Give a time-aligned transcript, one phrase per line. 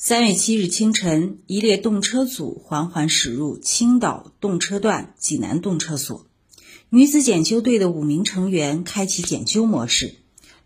[0.00, 6.24] 三月七日清晨，一列动车组缓缓驶入青岛动车段济南动车所，
[6.88, 10.14] 女子检修队的五名成员开启检修模式，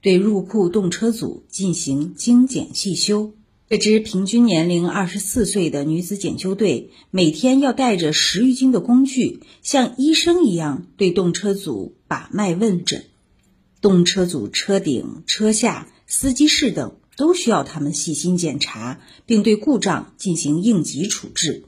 [0.03, 3.33] 对入库动车组进行精简细修。
[3.71, 13.07] 这支平均年龄二十四岁的女子检修队，每天要带着十余斤的工具，像医生一样对动车组把脉问诊。
[13.81, 21.65] 动车组车顶、车下、司机室等都需要他们细心检查，并对故障进行应急处置。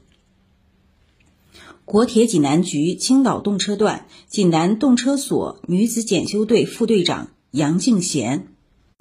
[1.85, 8.47] 国铁济南局青岛动车段济南动车所女子检修队副队长杨静贤。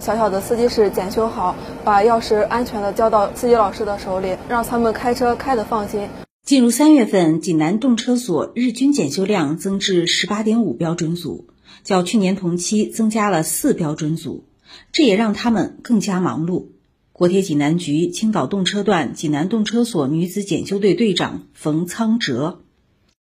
[0.05, 6.09] 小小的司机室检修好，把钥匙安全的交到司机老师的手里，让他们开车开得放心。
[6.45, 11.47] 进入三月份，济南动车所日均检修量增至十八点五标准组，
[11.85, 14.45] 较去年同期增加了四标准组，
[14.93, 16.67] 这也让他们更加忙碌。
[17.13, 22.61] 国铁济南局青岛动车段济南动车所女子检修队队长冯苍哲：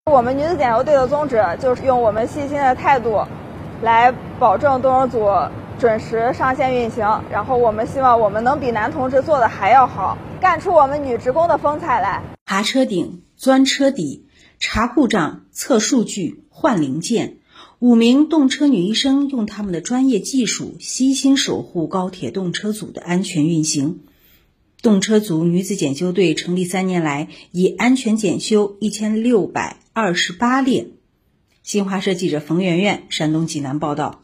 [0.05, 3.25] 我们女子检修队的宗旨就是用我们细心的态度，
[3.81, 5.51] 来保证动车组。
[5.79, 12.21] 准时上线运行，然后我们希望我们能比男同志做的还要好，干出我们女职工的风采来。
[12.45, 14.27] 爬车顶、钻车底、
[14.59, 17.37] 查故障、测数据、换零件，
[17.81, 24.01] 五名动车女医生用他们的专业技术，悉心守护高铁动车组的安全运行。
[24.83, 30.91] 动车组女子检修队成立三年来，已安全检修一千六百二十八列。
[31.63, 34.21] 新华社记者冯媛媛，山东济南报道。